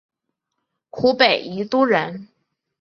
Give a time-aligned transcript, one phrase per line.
[0.89, 2.27] 湖北宜都人。